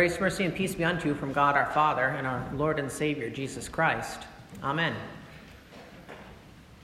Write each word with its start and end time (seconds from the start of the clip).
Grace, 0.00 0.18
mercy, 0.18 0.46
and 0.46 0.54
peace 0.54 0.74
be 0.74 0.82
unto 0.82 1.08
you 1.08 1.14
from 1.14 1.30
God 1.30 1.58
our 1.58 1.70
Father 1.72 2.06
and 2.06 2.26
our 2.26 2.42
Lord 2.54 2.78
and 2.78 2.90
Savior, 2.90 3.28
Jesus 3.28 3.68
Christ. 3.68 4.20
Amen. 4.62 4.96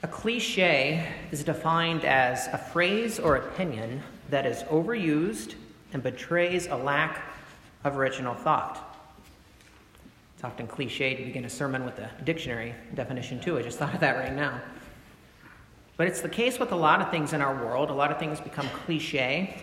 A 0.02 0.06
cliche 0.06 1.14
is 1.30 1.42
defined 1.42 2.04
as 2.04 2.46
a 2.48 2.58
phrase 2.58 3.18
or 3.18 3.36
opinion 3.36 4.02
that 4.28 4.44
is 4.44 4.64
overused 4.64 5.54
and 5.94 6.02
betrays 6.02 6.66
a 6.66 6.76
lack 6.76 7.22
of 7.84 7.96
original 7.96 8.34
thought. 8.34 8.98
It's 10.34 10.44
often 10.44 10.66
cliche 10.66 11.14
to 11.14 11.24
begin 11.24 11.46
a 11.46 11.50
sermon 11.50 11.86
with 11.86 11.98
a 11.98 12.10
dictionary 12.24 12.74
definition, 12.94 13.40
too. 13.40 13.56
I 13.56 13.62
just 13.62 13.78
thought 13.78 13.94
of 13.94 14.00
that 14.00 14.16
right 14.16 14.34
now. 14.34 14.60
But 15.96 16.06
it's 16.06 16.20
the 16.20 16.28
case 16.28 16.58
with 16.58 16.72
a 16.72 16.76
lot 16.76 17.00
of 17.00 17.10
things 17.10 17.32
in 17.32 17.40
our 17.40 17.64
world. 17.64 17.88
A 17.88 17.94
lot 17.94 18.10
of 18.10 18.18
things 18.18 18.42
become 18.42 18.68
cliche 18.84 19.56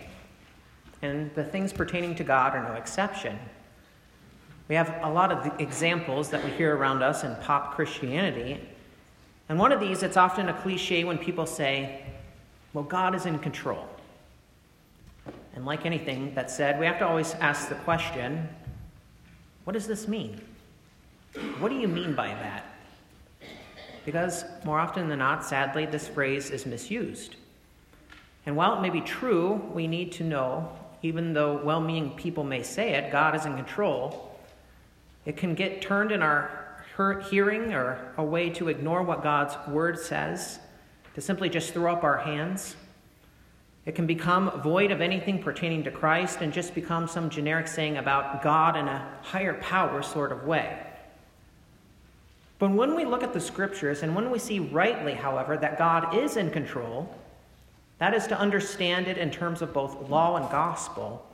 and 1.02 1.34
the 1.34 1.44
things 1.44 1.72
pertaining 1.72 2.14
to 2.16 2.24
God 2.24 2.54
are 2.54 2.68
no 2.68 2.74
exception. 2.74 3.38
We 4.68 4.74
have 4.74 4.98
a 5.02 5.10
lot 5.10 5.30
of 5.30 5.60
examples 5.60 6.30
that 6.30 6.42
we 6.42 6.50
hear 6.50 6.74
around 6.74 7.02
us 7.02 7.24
in 7.24 7.34
pop 7.36 7.74
Christianity. 7.74 8.60
And 9.48 9.58
one 9.58 9.72
of 9.72 9.80
these, 9.80 10.02
it's 10.02 10.16
often 10.16 10.48
a 10.48 10.54
cliche 10.54 11.04
when 11.04 11.18
people 11.18 11.44
say, 11.44 12.02
well, 12.72 12.84
God 12.84 13.14
is 13.14 13.26
in 13.26 13.38
control. 13.38 13.86
And 15.54 15.66
like 15.66 15.86
anything 15.86 16.34
that's 16.34 16.54
said, 16.54 16.80
we 16.80 16.86
have 16.86 16.98
to 16.98 17.06
always 17.06 17.34
ask 17.34 17.68
the 17.68 17.74
question 17.76 18.48
what 19.64 19.72
does 19.72 19.86
this 19.86 20.06
mean? 20.06 20.42
What 21.58 21.70
do 21.70 21.76
you 21.76 21.88
mean 21.88 22.14
by 22.14 22.28
that? 22.28 22.66
Because 24.04 24.44
more 24.62 24.78
often 24.78 25.08
than 25.08 25.20
not, 25.20 25.42
sadly, 25.42 25.86
this 25.86 26.06
phrase 26.06 26.50
is 26.50 26.66
misused. 26.66 27.36
And 28.44 28.56
while 28.56 28.76
it 28.76 28.82
may 28.82 28.90
be 28.90 29.00
true, 29.00 29.54
we 29.72 29.86
need 29.86 30.12
to 30.12 30.24
know 30.24 30.70
even 31.04 31.34
though 31.34 31.60
well 31.62 31.80
meaning 31.80 32.10
people 32.16 32.44
may 32.44 32.62
say 32.62 32.94
it, 32.94 33.12
God 33.12 33.36
is 33.36 33.44
in 33.44 33.56
control, 33.56 34.38
it 35.26 35.36
can 35.36 35.54
get 35.54 35.82
turned 35.82 36.10
in 36.10 36.22
our 36.22 36.82
hearing 37.28 37.74
or 37.74 38.12
a 38.16 38.24
way 38.24 38.48
to 38.50 38.68
ignore 38.68 39.02
what 39.02 39.22
God's 39.22 39.54
word 39.68 39.98
says, 39.98 40.60
to 41.14 41.20
simply 41.20 41.50
just 41.50 41.74
throw 41.74 41.92
up 41.92 42.04
our 42.04 42.18
hands. 42.18 42.76
It 43.84 43.94
can 43.94 44.06
become 44.06 44.62
void 44.62 44.90
of 44.90 45.02
anything 45.02 45.42
pertaining 45.42 45.84
to 45.84 45.90
Christ 45.90 46.38
and 46.40 46.52
just 46.52 46.74
become 46.74 47.06
some 47.06 47.28
generic 47.28 47.68
saying 47.68 47.98
about 47.98 48.42
God 48.42 48.76
in 48.76 48.88
a 48.88 49.06
higher 49.22 49.54
power 49.54 50.02
sort 50.02 50.32
of 50.32 50.44
way. 50.44 50.78
But 52.58 52.70
when 52.70 52.94
we 52.94 53.04
look 53.04 53.22
at 53.22 53.34
the 53.34 53.40
scriptures 53.40 54.02
and 54.02 54.14
when 54.14 54.30
we 54.30 54.38
see 54.38 54.58
rightly, 54.58 55.12
however, 55.12 55.58
that 55.58 55.76
God 55.76 56.16
is 56.16 56.38
in 56.38 56.50
control, 56.50 57.14
that 57.98 58.14
is 58.14 58.26
to 58.26 58.38
understand 58.38 59.06
it 59.06 59.18
in 59.18 59.30
terms 59.30 59.62
of 59.62 59.72
both 59.72 60.08
law 60.08 60.36
and 60.36 60.50
gospel, 60.50 61.26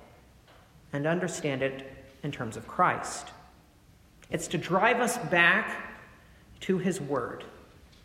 and 0.92 1.06
understand 1.06 1.62
it 1.62 1.90
in 2.22 2.30
terms 2.30 2.56
of 2.56 2.66
Christ. 2.66 3.28
It's 4.30 4.48
to 4.48 4.58
drive 4.58 5.00
us 5.00 5.18
back 5.18 5.96
to 6.60 6.78
His 6.78 7.00
Word, 7.00 7.44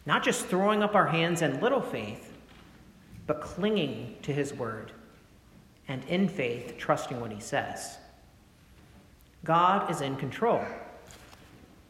not 0.05 0.23
just 0.23 0.45
throwing 0.45 0.83
up 0.83 0.95
our 0.95 1.07
hands 1.07 1.41
in 1.41 1.59
little 1.59 1.81
faith, 1.81 2.31
but 3.27 3.41
clinging 3.41 4.15
to 4.21 4.33
His 4.33 4.53
Word, 4.53 4.91
and 5.87 6.03
in 6.05 6.27
faith, 6.27 6.75
trusting 6.77 7.19
what 7.19 7.31
He 7.31 7.39
says. 7.39 7.97
God 9.43 9.91
is 9.91 10.01
in 10.01 10.15
control. 10.15 10.63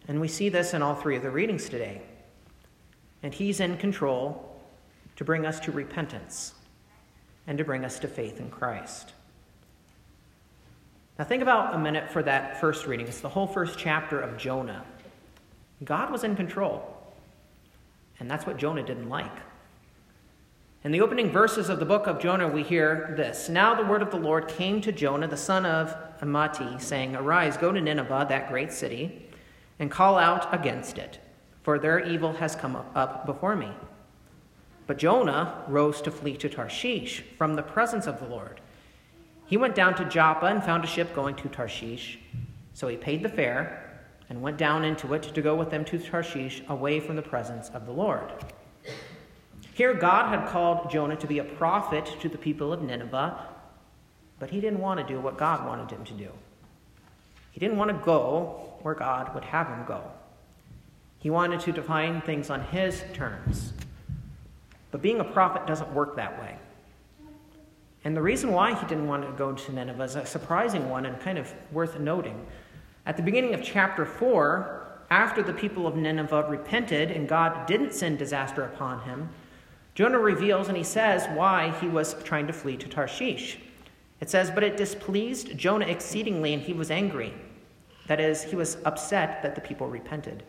And 0.07 0.19
we 0.19 0.27
see 0.27 0.49
this 0.49 0.73
in 0.73 0.81
all 0.81 0.93
three 0.93 1.15
of 1.15 1.23
the 1.23 1.31
readings 1.31 1.69
today. 1.69 2.01
And 3.23 3.33
He's 3.33 3.59
in 3.59 3.77
control 3.77 4.61
to 5.15 5.23
bring 5.23 5.45
us 5.45 5.59
to 5.61 5.71
repentance 5.71 6.53
and 7.47 7.57
to 7.57 7.63
bring 7.63 7.85
us 7.85 7.99
to 7.99 8.07
faith 8.07 8.39
in 8.39 8.49
Christ. 8.49 9.13
Now, 11.17 11.25
think 11.25 11.41
about 11.41 11.73
a 11.73 11.79
minute 11.79 12.11
for 12.11 12.21
that 12.23 12.59
first 12.59 12.87
reading. 12.87 13.07
It's 13.07 13.21
the 13.21 13.29
whole 13.29 13.47
first 13.47 13.79
chapter 13.79 14.19
of 14.19 14.37
Jonah. 14.37 14.83
God 15.83 16.11
was 16.11 16.23
in 16.23 16.35
control, 16.35 16.85
and 18.19 18.29
that's 18.29 18.45
what 18.45 18.57
Jonah 18.57 18.83
didn't 18.83 19.09
like. 19.09 19.31
In 20.83 20.91
the 20.91 21.01
opening 21.01 21.31
verses 21.31 21.69
of 21.69 21.79
the 21.79 21.85
book 21.85 22.05
of 22.05 22.19
Jonah, 22.19 22.47
we 22.47 22.63
hear 22.63 23.13
this 23.17 23.49
Now 23.49 23.73
the 23.73 23.89
word 23.89 24.01
of 24.01 24.11
the 24.11 24.17
Lord 24.17 24.47
came 24.47 24.81
to 24.81 24.91
Jonah, 24.91 25.27
the 25.27 25.37
son 25.37 25.65
of 25.65 25.95
Amittai, 26.21 26.81
saying, 26.81 27.15
Arise, 27.15 27.57
go 27.57 27.71
to 27.71 27.81
Nineveh, 27.81 28.27
that 28.29 28.49
great 28.49 28.71
city, 28.71 29.27
and 29.79 29.89
call 29.89 30.17
out 30.17 30.53
against 30.53 30.97
it, 30.97 31.19
for 31.63 31.79
their 31.79 31.99
evil 31.99 32.33
has 32.33 32.55
come 32.55 32.75
up 32.75 33.25
before 33.25 33.55
me. 33.55 33.71
But 34.87 34.97
Jonah 34.97 35.63
rose 35.67 36.01
to 36.03 36.11
flee 36.11 36.37
to 36.37 36.49
Tarshish 36.49 37.21
from 37.37 37.55
the 37.55 37.63
presence 37.63 38.07
of 38.07 38.19
the 38.19 38.27
Lord. 38.27 38.61
He 39.47 39.57
went 39.57 39.75
down 39.75 39.95
to 39.95 40.05
Joppa 40.05 40.47
and 40.47 40.63
found 40.63 40.83
a 40.83 40.87
ship 40.87 41.13
going 41.15 41.35
to 41.35 41.49
Tarshish. 41.49 42.19
So 42.73 42.87
he 42.87 42.97
paid 42.97 43.23
the 43.23 43.29
fare 43.29 44.01
and 44.29 44.41
went 44.41 44.57
down 44.57 44.83
into 44.83 45.13
it 45.13 45.23
to 45.23 45.41
go 45.41 45.55
with 45.55 45.69
them 45.69 45.85
to 45.85 45.99
Tarshish 45.99 46.63
away 46.67 46.99
from 46.99 47.15
the 47.15 47.21
presence 47.21 47.69
of 47.69 47.85
the 47.85 47.91
Lord. 47.91 48.31
Here, 49.73 49.93
God 49.93 50.29
had 50.29 50.47
called 50.47 50.89
Jonah 50.89 51.17
to 51.17 51.27
be 51.27 51.39
a 51.39 51.43
prophet 51.43 52.15
to 52.21 52.29
the 52.29 52.37
people 52.37 52.71
of 52.71 52.81
Nineveh, 52.81 53.37
but 54.39 54.49
he 54.49 54.61
didn't 54.61 54.79
want 54.79 54.99
to 54.99 55.05
do 55.05 55.19
what 55.19 55.37
God 55.37 55.65
wanted 55.65 55.91
him 55.91 56.05
to 56.05 56.13
do. 56.13 56.29
He 57.51 57.59
didn't 57.59 57.77
want 57.77 57.91
to 57.91 58.05
go 58.05 58.73
where 58.81 58.95
God 58.95 59.33
would 59.33 59.45
have 59.45 59.67
him 59.67 59.85
go. 59.85 60.01
He 61.19 61.29
wanted 61.29 61.59
to 61.61 61.71
define 61.71 62.21
things 62.21 62.49
on 62.49 62.61
his 62.61 63.03
terms. 63.13 63.73
But 64.95 65.01
being 65.01 65.19
a 65.19 65.25
prophet 65.25 65.67
doesn't 65.67 65.93
work 65.93 66.15
that 66.15 66.39
way. 66.39 66.55
And 68.05 68.15
the 68.15 68.21
reason 68.21 68.53
why 68.53 68.73
he 68.73 68.87
didn't 68.87 69.07
want 69.07 69.25
to 69.25 69.31
go 69.33 69.51
to 69.51 69.73
Nineveh 69.73 70.03
is 70.03 70.15
a 70.15 70.25
surprising 70.25 70.89
one 70.89 71.05
and 71.05 71.19
kind 71.19 71.37
of 71.37 71.53
worth 71.73 71.99
noting. 71.99 72.47
At 73.05 73.17
the 73.17 73.21
beginning 73.21 73.53
of 73.53 73.61
chapter 73.61 74.05
4, 74.05 75.01
after 75.09 75.43
the 75.43 75.51
people 75.51 75.85
of 75.85 75.97
Nineveh 75.97 76.47
repented 76.47 77.11
and 77.11 77.27
God 77.27 77.67
didn't 77.67 77.93
send 77.93 78.17
disaster 78.17 78.63
upon 78.63 79.01
him, 79.01 79.27
Jonah 79.95 80.17
reveals 80.17 80.69
and 80.69 80.77
he 80.77 80.83
says 80.85 81.27
why 81.35 81.77
he 81.81 81.89
was 81.89 82.15
trying 82.23 82.47
to 82.47 82.53
flee 82.53 82.77
to 82.77 82.87
Tarshish. 82.87 83.59
It 84.21 84.29
says, 84.29 84.49
But 84.49 84.63
it 84.63 84.77
displeased 84.77 85.57
Jonah 85.57 85.87
exceedingly, 85.87 86.53
and 86.53 86.63
he 86.63 86.71
was 86.71 86.89
angry. 86.89 87.33
That 88.07 88.21
is, 88.21 88.43
he 88.43 88.55
was 88.55 88.77
upset 88.85 89.43
that 89.43 89.55
the 89.55 89.61
people 89.61 89.89
repented. 89.89 90.43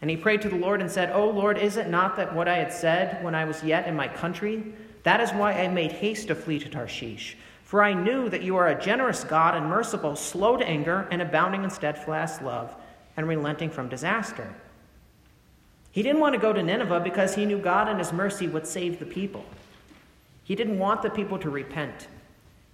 And 0.00 0.10
he 0.10 0.16
prayed 0.16 0.42
to 0.42 0.48
the 0.48 0.56
Lord 0.56 0.80
and 0.80 0.90
said, 0.90 1.12
O 1.12 1.30
Lord, 1.30 1.58
is 1.58 1.76
it 1.76 1.88
not 1.88 2.16
that 2.16 2.34
what 2.34 2.48
I 2.48 2.58
had 2.58 2.72
said 2.72 3.24
when 3.24 3.34
I 3.34 3.44
was 3.44 3.62
yet 3.64 3.88
in 3.88 3.96
my 3.96 4.08
country? 4.08 4.62
That 5.04 5.20
is 5.20 5.30
why 5.30 5.52
I 5.52 5.68
made 5.68 5.92
haste 5.92 6.28
to 6.28 6.34
flee 6.34 6.58
to 6.58 6.68
Tarshish. 6.68 7.36
For 7.62 7.82
I 7.82 7.94
knew 7.94 8.28
that 8.28 8.42
you 8.42 8.56
are 8.56 8.68
a 8.68 8.80
generous 8.80 9.24
God 9.24 9.56
and 9.56 9.66
merciful, 9.66 10.14
slow 10.14 10.56
to 10.56 10.66
anger, 10.66 11.08
and 11.10 11.20
abounding 11.22 11.64
in 11.64 11.70
steadfast 11.70 12.42
love, 12.42 12.74
and 13.16 13.26
relenting 13.26 13.70
from 13.70 13.88
disaster. 13.88 14.54
He 15.90 16.02
didn't 16.02 16.20
want 16.20 16.34
to 16.34 16.40
go 16.40 16.52
to 16.52 16.62
Nineveh 16.62 17.00
because 17.00 17.34
he 17.34 17.46
knew 17.46 17.58
God 17.58 17.88
and 17.88 17.98
his 17.98 18.12
mercy 18.12 18.46
would 18.46 18.66
save 18.66 18.98
the 18.98 19.06
people. 19.06 19.44
He 20.44 20.54
didn't 20.54 20.78
want 20.78 21.02
the 21.02 21.10
people 21.10 21.38
to 21.38 21.50
repent. 21.50 22.08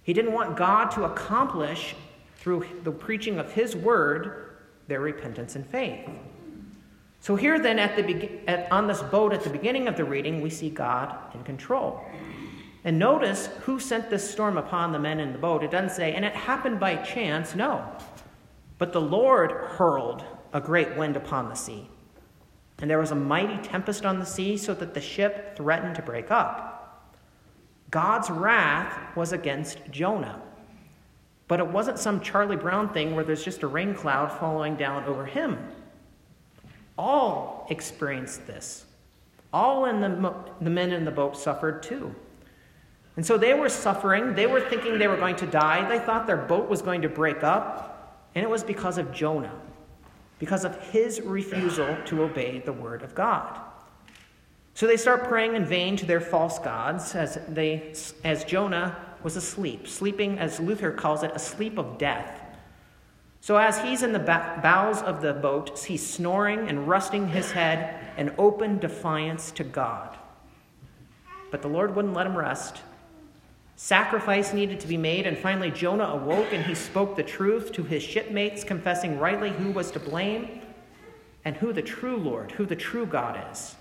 He 0.03 0.13
didn't 0.13 0.33
want 0.33 0.57
God 0.57 0.91
to 0.91 1.05
accomplish, 1.05 1.95
through 2.35 2.65
the 2.83 2.91
preaching 2.91 3.39
of 3.39 3.53
his 3.53 3.73
word, 3.73 4.57
their 4.87 4.99
repentance 4.99 5.55
and 5.55 5.65
faith. 5.65 6.07
So 7.23 7.37
here 7.37 7.57
then 7.57 7.79
at 7.79 7.95
the 7.95 8.49
at, 8.49 8.69
on 8.69 8.85
this 8.85 9.01
boat 9.01 9.31
at 9.31 9.45
the 9.45 9.49
beginning 9.49 9.87
of 9.87 9.95
the 9.95 10.03
reading, 10.03 10.41
we 10.41 10.49
see 10.49 10.69
God 10.69 11.15
in 11.33 11.41
control. 11.45 12.03
And 12.83 12.99
notice 12.99 13.47
who 13.61 13.79
sent 13.79 14.09
this 14.09 14.29
storm 14.29 14.57
upon 14.57 14.91
the 14.91 14.99
men 14.99 15.21
in 15.21 15.31
the 15.31 15.37
boat. 15.37 15.63
It 15.63 15.71
doesn't 15.71 15.95
say, 15.95 16.15
and 16.15 16.25
it 16.25 16.33
happened 16.33 16.81
by 16.81 16.97
chance. 16.97 17.55
No. 17.55 17.89
But 18.77 18.91
the 18.91 18.99
Lord 18.99 19.51
hurled 19.51 20.25
a 20.51 20.59
great 20.59 20.97
wind 20.97 21.15
upon 21.15 21.47
the 21.47 21.55
sea. 21.55 21.87
And 22.79 22.91
there 22.91 22.99
was 22.99 23.11
a 23.11 23.15
mighty 23.15 23.57
tempest 23.69 24.05
on 24.05 24.19
the 24.19 24.25
sea, 24.25 24.57
so 24.57 24.73
that 24.73 24.93
the 24.93 24.99
ship 24.99 25.55
threatened 25.55 25.95
to 25.95 26.01
break 26.01 26.29
up. 26.29 27.09
God's 27.89 28.29
wrath 28.29 29.15
was 29.15 29.31
against 29.31 29.79
Jonah. 29.91 30.41
But 31.47 31.61
it 31.61 31.67
wasn't 31.67 31.99
some 31.99 32.19
Charlie 32.19 32.57
Brown 32.57 32.89
thing 32.89 33.15
where 33.15 33.23
there's 33.23 33.45
just 33.45 33.63
a 33.63 33.67
rain 33.67 33.95
cloud 33.95 34.29
following 34.29 34.75
down 34.75 35.05
over 35.05 35.25
him. 35.25 35.57
All 36.97 37.67
experienced 37.69 38.45
this. 38.47 38.85
All 39.51 39.85
in 39.85 40.01
the, 40.01 40.33
the 40.61 40.69
men 40.69 40.91
in 40.91 41.05
the 41.05 41.11
boat 41.11 41.37
suffered 41.37 41.83
too. 41.83 42.13
And 43.15 43.25
so 43.25 43.37
they 43.37 43.53
were 43.53 43.69
suffering. 43.69 44.33
They 44.33 44.47
were 44.47 44.61
thinking 44.61 44.97
they 44.97 45.07
were 45.07 45.17
going 45.17 45.35
to 45.37 45.45
die. 45.45 45.87
They 45.87 46.03
thought 46.03 46.25
their 46.25 46.37
boat 46.37 46.69
was 46.69 46.81
going 46.81 47.03
to 47.03 47.09
break 47.09 47.43
up. 47.43 48.29
And 48.35 48.43
it 48.43 48.49
was 48.49 48.63
because 48.63 48.97
of 48.97 49.13
Jonah, 49.13 49.53
because 50.39 50.65
of 50.65 50.79
his 50.89 51.21
refusal 51.21 51.95
to 52.05 52.23
obey 52.23 52.59
the 52.59 52.73
word 52.73 53.03
of 53.03 53.13
God. 53.13 53.59
So 54.73 54.87
they 54.87 54.97
start 54.97 55.25
praying 55.25 55.55
in 55.55 55.65
vain 55.65 55.95
to 55.97 56.05
their 56.05 56.19
false 56.19 56.57
gods 56.57 57.13
as, 57.13 57.37
they, 57.47 57.93
as 58.23 58.43
Jonah 58.43 58.97
was 59.21 59.35
asleep, 59.35 59.87
sleeping, 59.87 60.39
as 60.39 60.59
Luther 60.59 60.91
calls 60.91 61.21
it, 61.21 61.31
a 61.35 61.39
sleep 61.39 61.77
of 61.77 61.99
death. 61.99 62.41
So, 63.43 63.57
as 63.57 63.77
he's 63.81 64.03
in 64.03 64.13
the 64.13 64.19
bowels 64.19 65.01
of 65.01 65.21
the 65.21 65.33
boat, 65.33 65.77
he's 65.77 66.07
snoring 66.07 66.69
and 66.69 66.87
resting 66.87 67.27
his 67.27 67.51
head 67.51 67.99
in 68.15 68.33
open 68.37 68.79
defiance 68.79 69.51
to 69.51 69.65
God. 69.65 70.17
But 71.51 71.61
the 71.61 71.67
Lord 71.67 71.93
wouldn't 71.93 72.13
let 72.13 72.25
him 72.25 72.37
rest. 72.37 72.83
Sacrifice 73.75 74.53
needed 74.53 74.79
to 74.79 74.87
be 74.87 74.95
made, 74.95 75.27
and 75.27 75.37
finally 75.37 75.71
Jonah 75.71 76.05
awoke 76.05 76.53
and 76.53 76.65
he 76.65 76.73
spoke 76.73 77.17
the 77.17 77.23
truth 77.23 77.73
to 77.73 77.83
his 77.83 78.01
shipmates, 78.01 78.63
confessing 78.63 79.19
rightly 79.19 79.49
who 79.49 79.71
was 79.71 79.91
to 79.91 79.99
blame 79.99 80.61
and 81.43 81.57
who 81.57 81.73
the 81.73 81.81
true 81.81 82.15
Lord, 82.15 82.53
who 82.53 82.65
the 82.65 82.77
true 82.77 83.05
God 83.05 83.37
is. 83.51 83.75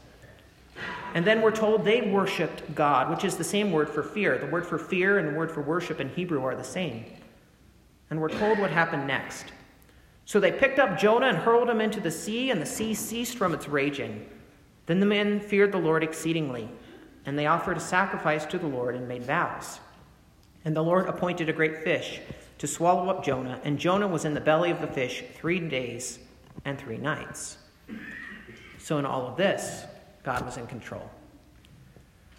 And 1.14 1.24
then 1.24 1.40
we're 1.40 1.52
told 1.52 1.84
they 1.84 2.00
worshiped 2.00 2.74
God, 2.74 3.10
which 3.10 3.22
is 3.22 3.36
the 3.36 3.44
same 3.44 3.70
word 3.70 3.88
for 3.88 4.02
fear. 4.02 4.38
The 4.38 4.46
word 4.46 4.66
for 4.66 4.76
fear 4.76 5.18
and 5.18 5.28
the 5.28 5.38
word 5.38 5.52
for 5.52 5.60
worship 5.60 6.00
in 6.00 6.08
Hebrew 6.08 6.42
are 6.42 6.56
the 6.56 6.64
same. 6.64 7.04
And 8.12 8.20
we're 8.20 8.28
told 8.28 8.58
what 8.58 8.70
happened 8.70 9.06
next. 9.06 9.46
So 10.26 10.38
they 10.38 10.52
picked 10.52 10.78
up 10.78 10.98
Jonah 10.98 11.28
and 11.28 11.38
hurled 11.38 11.70
him 11.70 11.80
into 11.80 11.98
the 11.98 12.10
sea, 12.10 12.50
and 12.50 12.60
the 12.60 12.66
sea 12.66 12.92
ceased 12.92 13.38
from 13.38 13.54
its 13.54 13.68
raging. 13.68 14.28
Then 14.84 15.00
the 15.00 15.06
men 15.06 15.40
feared 15.40 15.72
the 15.72 15.78
Lord 15.78 16.04
exceedingly, 16.04 16.68
and 17.24 17.38
they 17.38 17.46
offered 17.46 17.78
a 17.78 17.80
sacrifice 17.80 18.44
to 18.44 18.58
the 18.58 18.66
Lord 18.66 18.96
and 18.96 19.08
made 19.08 19.22
vows. 19.22 19.80
And 20.66 20.76
the 20.76 20.84
Lord 20.84 21.08
appointed 21.08 21.48
a 21.48 21.54
great 21.54 21.84
fish 21.84 22.20
to 22.58 22.66
swallow 22.66 23.08
up 23.08 23.24
Jonah, 23.24 23.58
and 23.64 23.78
Jonah 23.78 24.08
was 24.08 24.26
in 24.26 24.34
the 24.34 24.42
belly 24.42 24.70
of 24.70 24.82
the 24.82 24.88
fish 24.88 25.24
three 25.32 25.58
days 25.60 26.18
and 26.66 26.78
three 26.78 26.98
nights. 26.98 27.56
So, 28.76 28.98
in 28.98 29.06
all 29.06 29.26
of 29.26 29.38
this, 29.38 29.84
God 30.22 30.44
was 30.44 30.58
in 30.58 30.66
control. 30.66 31.08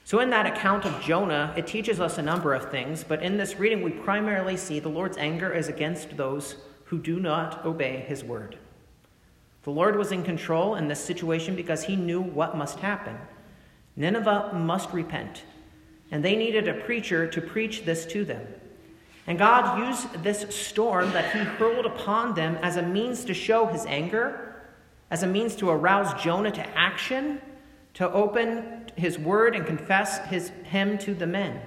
So, 0.05 0.19
in 0.19 0.29
that 0.31 0.45
account 0.45 0.85
of 0.85 1.01
Jonah, 1.01 1.53
it 1.55 1.65
teaches 1.65 2.01
us 2.01 2.17
a 2.17 2.21
number 2.21 2.53
of 2.53 2.69
things, 2.69 3.05
but 3.05 3.23
in 3.23 3.37
this 3.37 3.57
reading, 3.57 3.81
we 3.81 3.91
primarily 3.91 4.57
see 4.57 4.79
the 4.79 4.89
Lord's 4.89 5.17
anger 5.17 5.53
is 5.53 5.69
against 5.69 6.17
those 6.17 6.57
who 6.85 6.99
do 6.99 7.19
not 7.19 7.65
obey 7.65 8.03
his 8.07 8.23
word. 8.23 8.57
The 9.63 9.71
Lord 9.71 9.95
was 9.95 10.11
in 10.11 10.23
control 10.23 10.75
in 10.75 10.89
this 10.89 11.03
situation 11.03 11.55
because 11.55 11.85
he 11.85 11.95
knew 11.95 12.21
what 12.21 12.57
must 12.57 12.79
happen. 12.79 13.17
Nineveh 13.95 14.51
must 14.53 14.91
repent, 14.91 15.43
and 16.11 16.23
they 16.23 16.35
needed 16.35 16.67
a 16.67 16.73
preacher 16.73 17.25
to 17.27 17.41
preach 17.41 17.85
this 17.85 18.05
to 18.07 18.25
them. 18.25 18.45
And 19.25 19.39
God 19.39 19.79
used 19.79 20.21
this 20.21 20.45
storm 20.53 21.11
that 21.13 21.31
he 21.31 21.39
hurled 21.39 21.85
upon 21.85 22.33
them 22.33 22.57
as 22.61 22.75
a 22.75 22.81
means 22.81 23.23
to 23.25 23.33
show 23.33 23.67
his 23.67 23.85
anger, 23.85 24.61
as 25.09 25.23
a 25.23 25.27
means 25.27 25.55
to 25.57 25.69
arouse 25.69 26.21
Jonah 26.21 26.51
to 26.51 26.77
action, 26.77 27.41
to 27.93 28.11
open 28.11 28.82
his 28.95 29.17
word 29.17 29.55
and 29.55 29.65
confess 29.65 30.19
his, 30.27 30.49
him 30.63 30.97
to 30.99 31.13
the 31.13 31.27
men. 31.27 31.61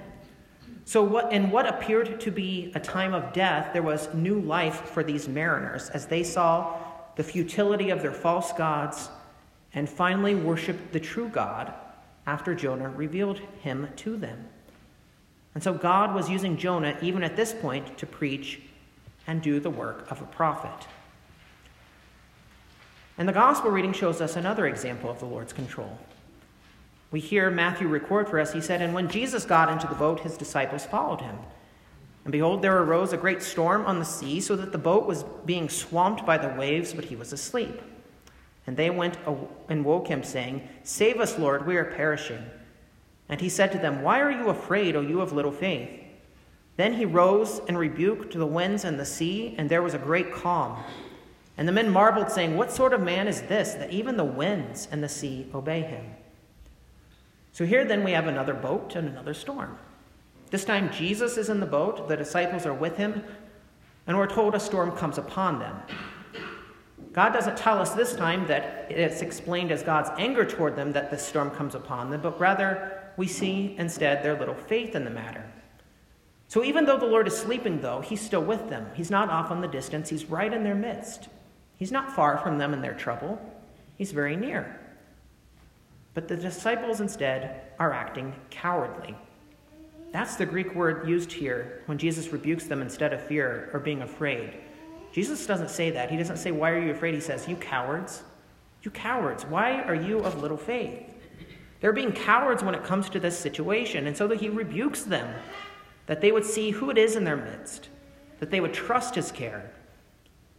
So, 0.85 1.03
what, 1.03 1.33
in 1.33 1.51
what 1.51 1.67
appeared 1.67 2.21
to 2.21 2.31
be 2.31 2.71
a 2.73 2.79
time 2.79 3.13
of 3.13 3.33
death, 3.33 3.73
there 3.73 3.83
was 3.83 4.13
new 4.13 4.39
life 4.39 4.89
for 4.91 5.03
these 5.03 5.27
mariners 5.27 5.89
as 5.89 6.05
they 6.05 6.23
saw 6.23 6.77
the 7.17 7.23
futility 7.23 7.89
of 7.89 8.01
their 8.01 8.13
false 8.13 8.53
gods 8.53 9.09
and 9.73 9.89
finally 9.89 10.35
worshiped 10.35 10.93
the 10.93 10.99
true 10.99 11.27
God 11.27 11.73
after 12.25 12.55
Jonah 12.55 12.89
revealed 12.89 13.39
him 13.61 13.89
to 13.97 14.15
them. 14.15 14.47
And 15.53 15.63
so 15.63 15.73
God 15.73 16.13
was 16.13 16.29
using 16.29 16.55
Jonah, 16.55 16.97
even 17.01 17.23
at 17.23 17.35
this 17.35 17.53
point, 17.53 17.97
to 17.97 18.05
preach 18.05 18.61
and 19.25 19.41
do 19.41 19.59
the 19.59 19.69
work 19.69 20.09
of 20.11 20.21
a 20.21 20.25
prophet. 20.25 20.87
And 23.17 23.27
the 23.27 23.33
gospel 23.33 23.71
reading 23.71 23.93
shows 23.93 24.21
us 24.21 24.35
another 24.35 24.67
example 24.67 25.09
of 25.09 25.19
the 25.19 25.25
Lord's 25.25 25.53
control. 25.53 25.97
We 27.11 27.19
hear 27.19 27.49
Matthew 27.49 27.87
record 27.87 28.27
for 28.27 28.39
us, 28.39 28.53
he 28.53 28.61
said, 28.61 28.81
And 28.81 28.93
when 28.93 29.09
Jesus 29.09 29.45
got 29.45 29.69
into 29.69 29.87
the 29.87 29.95
boat, 29.95 30.19
his 30.19 30.37
disciples 30.37 30.85
followed 30.85 31.21
him. 31.21 31.37
And 32.25 32.31
behold, 32.33 32.61
there 32.61 32.77
arose 32.77 33.13
a 33.13 33.17
great 33.17 33.41
storm 33.41 33.85
on 33.85 33.99
the 33.99 34.05
sea, 34.05 34.41
so 34.41 34.57
that 34.57 34.73
the 34.73 34.77
boat 34.77 35.05
was 35.05 35.23
being 35.45 35.69
swamped 35.69 36.25
by 36.25 36.37
the 36.37 36.53
waves, 36.59 36.93
but 36.93 37.05
he 37.05 37.15
was 37.15 37.31
asleep. 37.31 37.81
And 38.65 38.75
they 38.75 38.89
went 38.89 39.17
and 39.69 39.85
woke 39.85 40.09
him, 40.09 40.23
saying, 40.23 40.67
Save 40.83 41.21
us, 41.21 41.39
Lord, 41.39 41.65
we 41.65 41.77
are 41.77 41.85
perishing. 41.85 42.43
And 43.29 43.39
he 43.39 43.47
said 43.47 43.71
to 43.71 43.77
them, 43.77 44.01
Why 44.01 44.19
are 44.19 44.31
you 44.31 44.49
afraid, 44.49 44.97
O 44.97 45.01
you 45.01 45.21
of 45.21 45.31
little 45.31 45.53
faith? 45.53 45.89
Then 46.75 46.93
he 46.93 47.05
rose 47.05 47.61
and 47.67 47.79
rebuked 47.79 48.33
the 48.33 48.45
winds 48.45 48.83
and 48.83 48.99
the 48.99 49.05
sea, 49.05 49.55
and 49.57 49.69
there 49.69 49.81
was 49.81 49.93
a 49.93 49.99
great 49.99 50.33
calm. 50.33 50.77
And 51.57 51.65
the 51.65 51.71
men 51.71 51.89
marveled, 51.89 52.29
saying, 52.29 52.57
What 52.57 52.73
sort 52.73 52.91
of 52.91 53.01
man 53.01 53.29
is 53.29 53.41
this, 53.43 53.73
that 53.75 53.91
even 53.91 54.17
the 54.17 54.25
winds 54.25 54.89
and 54.91 55.01
the 55.01 55.09
sea 55.09 55.49
obey 55.53 55.81
him? 55.81 56.05
So 57.57 57.65
here 57.65 57.83
then 57.85 58.03
we 58.03 58.11
have 58.11 58.27
another 58.27 58.53
boat 58.53 58.95
and 58.95 59.07
another 59.07 59.33
storm. 59.33 59.79
This 60.51 60.63
time 60.63 60.93
Jesus 60.93 61.37
is 61.37 61.49
in 61.49 61.59
the 61.59 61.65
boat, 61.65 62.07
the 62.07 62.15
disciples 62.15 62.67
are 62.67 62.73
with 62.73 62.97
him, 62.97 63.23
and 64.05 64.15
we're 64.15 64.27
told 64.27 64.53
a 64.53 64.59
storm 64.59 64.91
comes 64.91 65.17
upon 65.17 65.57
them. 65.57 65.75
God 67.13 67.33
doesn't 67.33 67.57
tell 67.57 67.79
us 67.79 67.95
this 67.95 68.15
time 68.15 68.45
that 68.45 68.85
it's 68.91 69.23
explained 69.23 69.71
as 69.71 69.81
God's 69.81 70.11
anger 70.19 70.45
toward 70.45 70.75
them 70.75 70.91
that 70.91 71.09
this 71.09 71.25
storm 71.25 71.49
comes 71.49 71.73
upon 71.73 72.11
them, 72.11 72.21
but 72.21 72.39
rather 72.39 73.11
we 73.17 73.25
see 73.25 73.73
instead 73.79 74.21
their 74.21 74.37
little 74.37 74.53
faith 74.53 74.93
in 74.93 75.03
the 75.03 75.09
matter. 75.09 75.43
So 76.49 76.63
even 76.63 76.85
though 76.85 76.99
the 76.99 77.07
Lord 77.07 77.25
is 77.25 77.35
sleeping, 77.35 77.81
though, 77.81 78.01
he's 78.01 78.21
still 78.21 78.43
with 78.43 78.69
them. 78.69 78.85
He's 78.93 79.09
not 79.09 79.31
off 79.31 79.49
on 79.49 79.61
the 79.61 79.67
distance, 79.67 80.09
he's 80.09 80.25
right 80.25 80.53
in 80.53 80.63
their 80.63 80.75
midst. 80.75 81.27
He's 81.75 81.91
not 81.91 82.15
far 82.15 82.37
from 82.37 82.59
them 82.59 82.71
in 82.71 82.81
their 82.81 82.93
trouble, 82.93 83.41
he's 83.97 84.11
very 84.11 84.35
near. 84.35 84.79
But 86.17 86.27
the 86.27 86.35
disciples 86.35 86.99
instead 86.99 87.61
are 87.77 87.93
acting 87.93 88.33
cowardly. 88.49 89.15
That's 90.11 90.35
the 90.35 90.47
Greek 90.47 90.73
word 90.73 91.07
used 91.07 91.31
here 91.31 91.83
when 91.85 91.99
Jesus 91.99 92.33
rebukes 92.33 92.63
them 92.63 92.81
instead 92.81 93.13
of 93.13 93.21
fear 93.21 93.69
or 93.71 93.79
being 93.79 94.01
afraid. 94.01 94.57
Jesus 95.11 95.45
doesn't 95.45 95.69
say 95.69 95.91
that. 95.91 96.09
He 96.09 96.17
doesn't 96.17 96.37
say, 96.37 96.49
Why 96.49 96.71
are 96.71 96.81
you 96.81 96.89
afraid? 96.89 97.13
He 97.13 97.19
says, 97.19 97.47
You 97.47 97.55
cowards. 97.55 98.23
You 98.81 98.89
cowards. 98.89 99.45
Why 99.45 99.83
are 99.83 99.93
you 99.93 100.17
of 100.21 100.41
little 100.41 100.57
faith? 100.57 101.03
They're 101.81 101.93
being 101.93 102.13
cowards 102.13 102.63
when 102.63 102.73
it 102.73 102.83
comes 102.83 103.11
to 103.11 103.19
this 103.19 103.37
situation. 103.37 104.07
And 104.07 104.17
so 104.17 104.27
that 104.27 104.41
he 104.41 104.49
rebukes 104.49 105.03
them, 105.03 105.31
that 106.07 106.21
they 106.21 106.31
would 106.31 106.45
see 106.45 106.71
who 106.71 106.89
it 106.89 106.97
is 106.97 107.15
in 107.15 107.25
their 107.25 107.37
midst, 107.37 107.89
that 108.39 108.49
they 108.49 108.59
would 108.59 108.73
trust 108.73 109.13
his 109.13 109.31
care, 109.31 109.71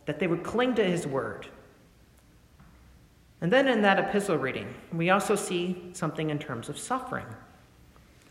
that 0.07 0.21
they 0.21 0.29
would 0.29 0.45
cling 0.45 0.77
to 0.77 0.85
his 0.85 1.05
word. 1.05 1.49
And 3.41 3.53
then 3.53 3.69
in 3.69 3.83
that 3.83 3.99
epistle 3.99 4.37
reading, 4.37 4.75
we 4.93 5.11
also 5.11 5.37
see 5.37 5.91
something 5.93 6.31
in 6.31 6.39
terms 6.39 6.69
of 6.69 6.79
suffering. 6.79 7.27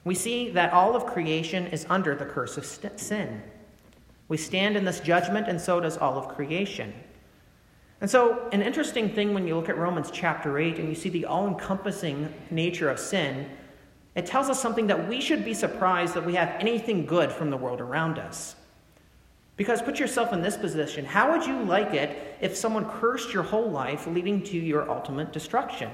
We 0.04 0.16
see 0.16 0.50
that 0.52 0.74
all 0.74 0.96
of 0.96 1.06
creation 1.06 1.68
is 1.68 1.86
under 1.90 2.16
the 2.16 2.26
curse 2.26 2.58
of 2.58 2.66
sin. 2.66 3.42
We 4.28 4.38
stand 4.38 4.76
in 4.76 4.84
this 4.86 5.00
judgment, 5.00 5.48
and 5.48 5.60
so 5.60 5.80
does 5.80 5.98
all 5.98 6.18
of 6.18 6.30
creation. 6.30 6.94
And 8.00 8.10
so, 8.10 8.48
an 8.52 8.62
interesting 8.62 9.10
thing 9.10 9.34
when 9.34 9.48
you 9.48 9.56
look 9.56 9.70
at 9.70 9.78
Romans 9.78 10.12
chapter 10.12 10.60
8 10.60 10.78
and 10.78 10.90
you 10.90 10.96
see 10.96 11.10
the 11.10 11.26
all 11.26 11.48
encompassing 11.48 12.32
nature 12.52 12.90
of 12.90 13.00
sin, 13.00 13.50
it 14.16 14.26
tells 14.26 14.50
us 14.50 14.62
something 14.62 14.88
that 14.88 15.08
we 15.08 15.22
should 15.22 15.44
be 15.44 15.54
surprised 15.54 16.14
that 16.14 16.26
we 16.26 16.36
have 16.36 16.50
anything 16.60 17.06
good 17.06 17.32
from 17.32 17.50
the 17.50 17.58
world 17.58 17.82
around 17.82 18.20
us. 18.20 18.56
Because 19.58 19.82
put 19.82 20.00
yourself 20.00 20.32
in 20.34 20.42
this 20.42 20.56
position. 20.56 21.04
How 21.04 21.32
would 21.32 21.46
you 21.46 21.64
like 21.64 21.94
it 21.94 22.38
if 22.40 22.56
someone 22.56 22.86
cursed 22.86 23.34
your 23.34 23.44
whole 23.44 23.70
life, 23.70 24.06
leading 24.06 24.44
to 24.44 24.58
your 24.58 24.90
ultimate 24.90 25.34
destruction? 25.34 25.90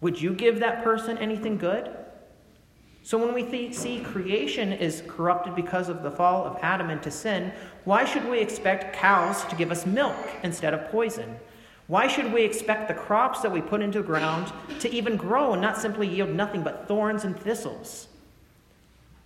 Would 0.00 0.22
you 0.22 0.32
give 0.32 0.60
that 0.60 0.82
person 0.82 1.18
anything 1.18 1.58
good? 1.58 1.90
So, 3.02 3.18
when 3.18 3.34
we 3.34 3.42
th- 3.42 3.74
see 3.74 4.00
creation 4.00 4.72
is 4.72 5.02
corrupted 5.08 5.56
because 5.56 5.88
of 5.88 6.02
the 6.02 6.10
fall 6.10 6.44
of 6.44 6.58
Adam 6.62 6.90
into 6.90 7.10
sin, 7.10 7.52
why 7.84 8.04
should 8.04 8.28
we 8.28 8.38
expect 8.38 8.94
cows 8.94 9.44
to 9.46 9.56
give 9.56 9.72
us 9.72 9.86
milk 9.86 10.16
instead 10.42 10.74
of 10.74 10.90
poison? 10.90 11.36
Why 11.86 12.06
should 12.06 12.32
we 12.32 12.42
expect 12.42 12.86
the 12.86 12.94
crops 12.94 13.40
that 13.40 13.50
we 13.50 13.60
put 13.60 13.80
into 13.80 14.00
the 14.00 14.06
ground 14.06 14.52
to 14.78 14.90
even 14.94 15.16
grow 15.16 15.54
and 15.54 15.62
not 15.62 15.76
simply 15.76 16.06
yield 16.06 16.30
nothing 16.30 16.62
but 16.62 16.86
thorns 16.86 17.24
and 17.24 17.36
thistles? 17.36 18.06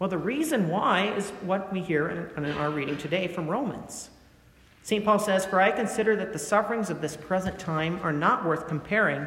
Well, 0.05 0.11
the 0.11 0.19
reason 0.19 0.69
why 0.69 1.15
is 1.17 1.31
what 1.47 1.73
we 1.73 1.81
hear 1.81 2.31
in, 2.37 2.45
in 2.45 2.53
our 2.59 2.69
reading 2.69 2.99
today 2.99 3.27
from 3.27 3.49
Romans. 3.49 4.11
St. 4.83 5.03
Paul 5.03 5.19
says, 5.19 5.47
For 5.47 5.63
I 5.63 5.71
consider 5.71 6.15
that 6.17 6.31
the 6.31 6.39
sufferings 6.39 6.91
of 6.91 7.01
this 7.01 7.17
present 7.17 7.59
time 7.59 7.99
are 8.03 8.13
not 8.13 8.45
worth 8.45 8.69
comparing 8.69 9.27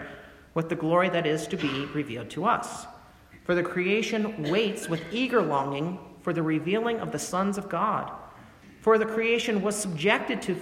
with 0.54 0.70
the 0.70 0.76
glory 0.76 1.10
that 1.10 1.26
is 1.26 1.48
to 1.48 1.58
be 1.58 1.86
revealed 1.96 2.30
to 2.30 2.46
us. 2.46 2.86
For 3.44 3.56
the 3.56 3.64
creation 3.64 4.52
waits 4.52 4.88
with 4.88 5.02
eager 5.12 5.42
longing 5.42 5.98
for 6.22 6.32
the 6.32 6.44
revealing 6.44 7.00
of 7.00 7.12
the 7.12 7.18
sons 7.18 7.58
of 7.58 7.70
God. 7.70 8.12
For 8.82 9.00
the 9.00 9.06
creation 9.08 9.64
was 9.64 9.76
subjected 9.76 10.44
to 10.44 10.54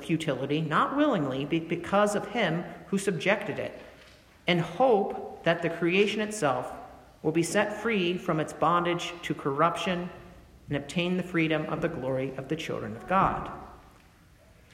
futility, 0.00 0.60
not 0.60 0.96
willingly, 0.96 1.44
because 1.44 2.14
of 2.14 2.28
him 2.28 2.62
who 2.86 2.98
subjected 2.98 3.58
it, 3.58 3.82
in 4.46 4.60
hope 4.60 5.42
that 5.42 5.60
the 5.60 5.70
creation 5.70 6.20
itself 6.20 6.72
will 7.26 7.32
be 7.32 7.42
set 7.42 7.82
free 7.82 8.16
from 8.16 8.38
its 8.38 8.52
bondage 8.52 9.12
to 9.20 9.34
corruption 9.34 10.08
and 10.68 10.76
obtain 10.76 11.16
the 11.16 11.22
freedom 11.24 11.66
of 11.66 11.80
the 11.80 11.88
glory 11.88 12.32
of 12.36 12.46
the 12.46 12.54
children 12.54 12.94
of 12.94 13.04
God. 13.08 13.50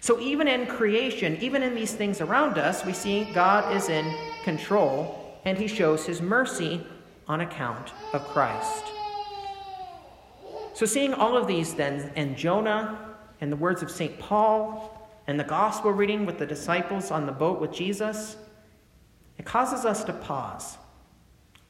So, 0.00 0.20
even 0.20 0.46
in 0.46 0.66
creation, 0.66 1.38
even 1.40 1.62
in 1.62 1.74
these 1.74 1.94
things 1.94 2.20
around 2.20 2.58
us, 2.58 2.84
we 2.84 2.92
see 2.92 3.26
God 3.32 3.74
is 3.74 3.88
in 3.88 4.14
control 4.44 5.40
and 5.46 5.56
he 5.56 5.66
shows 5.66 6.04
his 6.04 6.20
mercy 6.20 6.86
on 7.26 7.40
account 7.40 7.94
of 8.12 8.22
Christ. 8.28 8.84
So, 10.74 10.84
seeing 10.84 11.14
all 11.14 11.38
of 11.38 11.46
these 11.46 11.72
then, 11.72 12.12
and 12.16 12.36
Jonah, 12.36 13.16
and 13.40 13.50
the 13.50 13.56
words 13.56 13.82
of 13.82 13.90
St. 13.90 14.18
Paul, 14.18 15.10
and 15.26 15.40
the 15.40 15.44
gospel 15.44 15.90
reading 15.90 16.26
with 16.26 16.38
the 16.38 16.46
disciples 16.46 17.10
on 17.10 17.24
the 17.24 17.32
boat 17.32 17.62
with 17.62 17.72
Jesus, 17.72 18.36
it 19.38 19.46
causes 19.46 19.86
us 19.86 20.04
to 20.04 20.12
pause, 20.12 20.76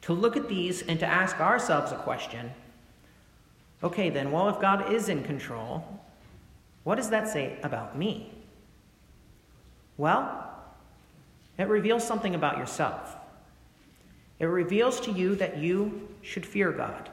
to 0.02 0.12
look 0.12 0.37
at 0.37 0.49
these 0.49 0.82
and 0.82 0.99
to 1.00 1.06
ask 1.06 1.40
ourselves 1.40 1.92
a 1.92 1.97
question 1.97 2.52
Okay, 3.82 4.11
then, 4.11 4.30
well, 4.30 4.49
if 4.49 4.61
God 4.61 4.92
is 4.92 5.09
in 5.09 5.25
control, 5.25 5.85
what 6.85 6.94
does 6.94 7.11
that 7.11 7.28
say 7.28 7.59
about 7.64 7.99
me? 7.99 8.32
Well, 9.97 10.49
it 11.59 11.66
reveals 11.66 12.06
something 12.06 12.35
about 12.35 12.59
yourself. 12.59 13.16
It 14.38 14.47
reveals 14.47 15.00
to 15.00 15.12
you 15.12 15.35
that 15.37 15.59
you 15.59 16.09
should 16.23 16.47
fear 16.47 16.71
God. 16.71 17.11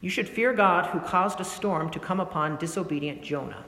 You 0.00 0.10
should 0.10 0.28
fear 0.28 0.52
God 0.52 0.86
who 0.86 1.00
caused 1.00 1.40
a 1.40 1.44
storm 1.44 1.90
to 1.90 1.98
come 1.98 2.20
upon 2.20 2.58
disobedient 2.58 3.22
Jonah. 3.22 3.64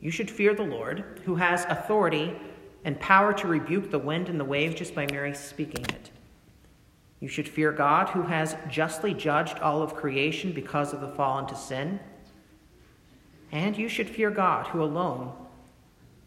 You 0.00 0.10
should 0.10 0.30
fear 0.30 0.54
the 0.54 0.64
Lord 0.64 1.20
who 1.24 1.36
has 1.36 1.64
authority 1.66 2.36
and 2.84 2.98
power 3.00 3.32
to 3.32 3.46
rebuke 3.46 3.90
the 3.90 3.98
wind 3.98 4.28
and 4.28 4.38
the 4.38 4.44
waves 4.44 4.74
just 4.74 4.94
by 4.94 5.06
merely 5.10 5.34
speaking 5.34 5.84
it. 5.84 6.10
You 7.20 7.28
should 7.28 7.48
fear 7.48 7.72
God 7.72 8.08
who 8.10 8.22
has 8.22 8.56
justly 8.68 9.14
judged 9.14 9.58
all 9.60 9.82
of 9.82 9.94
creation 9.94 10.52
because 10.52 10.92
of 10.92 11.00
the 11.00 11.08
fall 11.08 11.38
into 11.38 11.56
sin. 11.56 12.00
And 13.52 13.76
you 13.76 13.88
should 13.88 14.10
fear 14.10 14.30
God 14.30 14.66
who 14.68 14.82
alone 14.82 15.32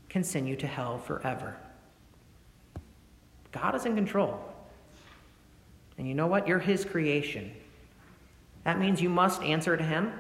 can 0.10 0.24
send 0.24 0.48
you 0.48 0.56
to 0.56 0.68
hell 0.68 0.98
forever. 0.98 1.56
God 3.52 3.76
is 3.76 3.86
in 3.86 3.96
control. 3.96 4.40
And 5.98 6.08
you 6.08 6.14
know 6.14 6.28
what? 6.28 6.48
You're 6.48 6.60
His 6.60 6.86
creation. 6.86 7.52
That 8.64 8.80
means 8.80 9.02
you 9.02 9.10
must 9.10 9.42
answer 9.42 9.76
to 9.76 9.84
Him. 9.84 10.14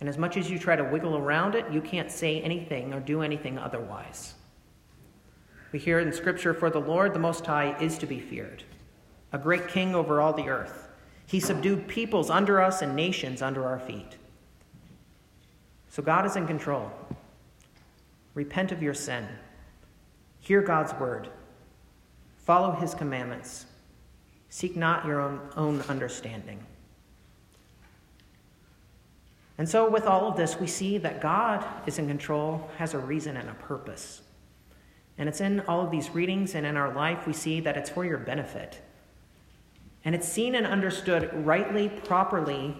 And 0.00 0.08
as 0.08 0.18
much 0.18 0.36
as 0.36 0.50
you 0.50 0.58
try 0.58 0.76
to 0.76 0.84
wiggle 0.84 1.16
around 1.16 1.54
it, 1.54 1.70
you 1.70 1.80
can't 1.80 2.10
say 2.10 2.40
anything 2.40 2.92
or 2.92 3.00
do 3.00 3.22
anything 3.22 3.58
otherwise. 3.58 4.34
We 5.70 5.78
hear 5.78 6.00
in 6.00 6.12
Scripture, 6.12 6.52
For 6.52 6.70
the 6.70 6.80
Lord 6.80 7.14
the 7.14 7.18
Most 7.18 7.46
High 7.46 7.76
is 7.80 7.96
to 7.98 8.06
be 8.06 8.20
feared, 8.20 8.62
a 9.32 9.38
great 9.38 9.68
king 9.68 9.94
over 9.94 10.20
all 10.20 10.32
the 10.32 10.48
earth. 10.48 10.88
He 11.26 11.40
subdued 11.40 11.88
peoples 11.88 12.30
under 12.30 12.60
us 12.60 12.82
and 12.82 12.94
nations 12.94 13.40
under 13.40 13.64
our 13.64 13.78
feet. 13.78 14.18
So 15.88 16.02
God 16.02 16.26
is 16.26 16.36
in 16.36 16.46
control. 16.46 16.90
Repent 18.34 18.72
of 18.72 18.82
your 18.82 18.94
sin. 18.94 19.26
Hear 20.40 20.62
God's 20.62 20.92
word. 20.94 21.28
Follow 22.44 22.72
his 22.72 22.94
commandments. 22.94 23.66
Seek 24.48 24.76
not 24.76 25.06
your 25.06 25.20
own, 25.20 25.40
own 25.56 25.80
understanding. 25.82 26.64
And 29.58 29.68
so, 29.68 29.88
with 29.88 30.06
all 30.06 30.26
of 30.28 30.36
this, 30.36 30.58
we 30.58 30.66
see 30.66 30.98
that 30.98 31.20
God 31.20 31.64
is 31.86 31.98
in 31.98 32.08
control, 32.08 32.68
has 32.78 32.94
a 32.94 32.98
reason 32.98 33.36
and 33.36 33.48
a 33.48 33.54
purpose. 33.54 34.22
And 35.18 35.28
it's 35.28 35.40
in 35.40 35.60
all 35.60 35.82
of 35.82 35.90
these 35.90 36.10
readings 36.10 36.54
and 36.54 36.66
in 36.66 36.76
our 36.76 36.92
life, 36.92 37.26
we 37.26 37.32
see 37.32 37.60
that 37.60 37.76
it's 37.76 37.90
for 37.90 38.04
your 38.04 38.18
benefit. 38.18 38.80
And 40.04 40.14
it's 40.14 40.28
seen 40.28 40.54
and 40.54 40.66
understood 40.66 41.30
rightly, 41.46 41.88
properly 41.88 42.76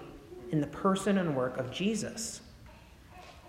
in 0.50 0.60
the 0.60 0.66
person 0.66 1.18
and 1.18 1.36
work 1.36 1.56
of 1.56 1.70
Jesus. 1.70 2.40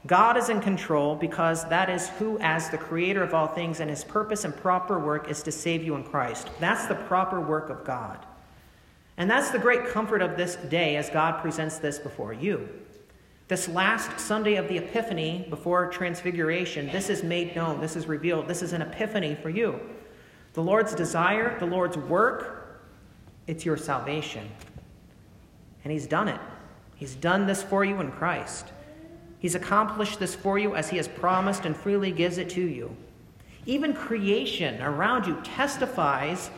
God 0.05 0.35
is 0.35 0.49
in 0.49 0.59
control 0.59 1.15
because 1.15 1.67
that 1.69 1.89
is 1.89 2.09
who, 2.09 2.37
as 2.39 2.69
the 2.69 2.77
creator 2.77 3.23
of 3.23 3.33
all 3.33 3.47
things, 3.47 3.79
and 3.79 3.89
his 3.89 4.03
purpose 4.03 4.43
and 4.43 4.55
proper 4.55 4.99
work 4.99 5.29
is 5.29 5.41
to 5.43 5.51
save 5.51 5.83
you 5.83 5.95
in 5.95 6.03
Christ. 6.03 6.49
That's 6.59 6.87
the 6.87 6.95
proper 6.95 7.39
work 7.39 7.69
of 7.69 7.85
God. 7.85 8.25
And 9.17 9.29
that's 9.29 9.51
the 9.51 9.59
great 9.59 9.87
comfort 9.87 10.21
of 10.21 10.35
this 10.35 10.55
day 10.55 10.97
as 10.97 11.09
God 11.09 11.41
presents 11.41 11.77
this 11.77 11.99
before 11.99 12.33
you. 12.33 12.67
This 13.47 13.67
last 13.67 14.19
Sunday 14.19 14.55
of 14.55 14.67
the 14.67 14.77
Epiphany 14.77 15.45
before 15.49 15.89
Transfiguration, 15.89 16.87
this 16.91 17.09
is 17.09 17.23
made 17.23 17.55
known, 17.55 17.79
this 17.79 17.95
is 17.95 18.07
revealed, 18.07 18.47
this 18.47 18.61
is 18.61 18.73
an 18.73 18.81
epiphany 18.81 19.35
for 19.35 19.49
you. 19.49 19.79
The 20.53 20.63
Lord's 20.63 20.95
desire, 20.95 21.57
the 21.59 21.65
Lord's 21.65 21.97
work, 21.97 22.62
it's 23.47 23.65
your 23.65 23.77
salvation. 23.77 24.50
And 25.83 25.91
He's 25.91 26.07
done 26.07 26.27
it. 26.27 26.39
He's 26.95 27.15
done 27.15 27.45
this 27.45 27.62
for 27.62 27.83
you 27.83 28.00
in 28.00 28.12
Christ. 28.12 28.71
He's 29.39 29.55
accomplished 29.55 30.19
this 30.19 30.35
for 30.35 30.57
you 30.57 30.75
as 30.75 30.89
He 30.89 30.97
has 30.97 31.07
promised 31.07 31.65
and 31.65 31.75
freely 31.75 32.12
gives 32.12 32.38
it 32.38 32.50
to 32.51 32.62
you. 32.62 32.95
Even 33.65 33.93
creation 33.93 34.81
around 34.81 35.25
you 35.25 35.39
testifies 35.43 36.50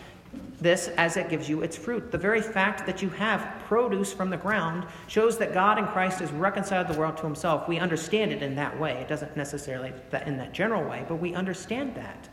this 0.60 0.88
as 0.98 1.18
it 1.18 1.30
gives 1.30 1.50
you 1.50 1.62
its 1.62 1.78
fruit. 1.78 2.12
The 2.12 2.18
very 2.18 2.42
fact 2.42 2.86
that 2.86 3.02
you 3.02 3.10
have 3.10 3.64
produce 3.68 4.14
from 4.14 4.30
the 4.30 4.38
ground 4.38 4.86
shows 5.08 5.38
that 5.38 5.54
God 5.54 5.78
in 5.78 5.86
Christ 5.88 6.20
has 6.20 6.32
reconciled 6.32 6.88
the 6.88 6.98
world 6.98 7.18
to 7.18 7.24
himself. 7.24 7.68
We 7.68 7.80
understand 7.80 8.32
it 8.32 8.42
in 8.42 8.56
that 8.56 8.80
way. 8.80 8.94
It 8.94 9.08
doesn't 9.08 9.36
necessarily 9.36 9.94
in 10.26 10.38
that 10.38 10.54
general 10.54 10.88
way, 10.88 11.06
but 11.08 11.16
we 11.16 11.34
understand 11.36 11.96
that. 11.96 12.30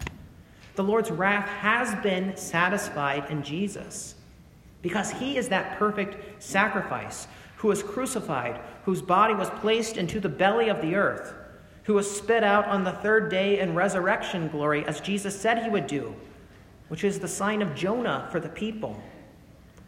The 0.75 0.85
Lord's 0.85 1.11
wrath 1.11 1.49
has 1.49 1.95
been 2.03 2.37
satisfied 2.37 3.31
in 3.31 3.43
Jesus 3.43 4.15
because 4.83 5.11
he 5.13 5.37
is 5.37 5.49
that 5.49 5.79
perfect 5.79 6.43
sacrifice 6.43 7.27
who 7.57 7.69
was 7.69 7.83
crucified, 7.83 8.61
whose 8.85 9.01
body 9.01 9.35
was 9.35 9.49
placed 9.51 9.97
into 9.97 10.21
the 10.21 10.29
belly 10.29 10.69
of 10.69 10.83
the 10.83 10.95
earth, 10.95 11.35
who 11.85 11.95
was 11.95 12.11
spit 12.11 12.43
out 12.43 12.67
on 12.67 12.85
the 12.85 12.93
third 12.93 13.31
day 13.31 13.61
in 13.61 13.75
resurrection 13.75 14.49
glory 14.49 14.85
as 14.87 15.01
Jesus 15.01 15.41
said 15.41 15.63
he 15.63 15.71
would 15.71 15.87
do 15.87 16.15
which 16.93 17.05
is 17.05 17.19
the 17.19 17.27
sign 17.27 17.63
of 17.63 17.75
Jonah 17.75 18.29
for 18.31 18.39
the 18.39 18.51
people. 18.51 19.03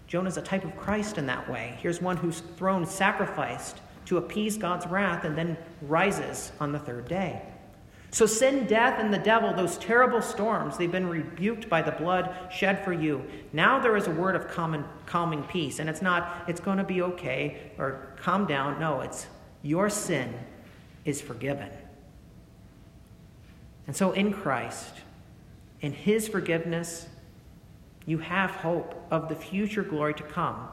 Jonah 0.07 0.31
is 0.31 0.39
a 0.39 0.41
type 0.41 0.65
of 0.65 0.75
Christ 0.75 1.19
in 1.19 1.27
that 1.27 1.47
way. 1.51 1.77
Here's 1.83 2.01
one 2.01 2.17
who's 2.17 2.41
thrown 2.57 2.87
sacrificed 2.87 3.83
to 4.07 4.17
appease 4.17 4.57
God's 4.57 4.87
wrath 4.87 5.25
and 5.25 5.37
then 5.37 5.59
rises 5.83 6.53
on 6.61 6.73
the 6.73 6.79
third 6.79 7.07
day. 7.07 7.43
So, 8.15 8.27
sin, 8.27 8.69
death, 8.69 9.01
and 9.01 9.13
the 9.13 9.19
devil, 9.19 9.53
those 9.53 9.77
terrible 9.77 10.23
storms, 10.23 10.77
they've 10.77 10.93
been 10.93 11.09
rebuked 11.09 11.69
by 11.69 11.83
the 11.83 11.91
blood 11.91 12.33
shed 12.49 12.85
for 12.85 12.93
you. 12.93 13.25
Now 13.53 13.81
there 13.81 13.97
is 13.97 14.07
a 14.07 14.13
word 14.13 14.37
of 14.37 14.47
common, 14.47 14.85
calming 15.05 15.43
peace. 15.43 15.81
And 15.81 15.91
it's 15.91 16.01
not, 16.01 16.45
it's 16.47 16.61
going 16.61 16.79
to 16.79 16.85
be 16.85 17.03
okay 17.03 17.73
or 17.77 18.15
calm 18.17 18.47
down. 18.47 18.79
No, 18.79 19.01
it's 19.01 19.27
your 19.65 19.91
sin 19.91 20.33
is 21.05 21.21
forgiven. 21.21 21.71
And 23.89 23.97
so, 23.97 24.13
in 24.13 24.33
Christ, 24.33 24.95
in 25.81 25.91
His 25.91 26.29
forgiveness, 26.29 27.09
you 28.07 28.19
have 28.19 28.53
hope 28.53 28.95
of 29.11 29.29
the 29.29 29.35
future 29.35 29.83
glory 29.83 30.15
to 30.15 30.23
come, 30.23 30.69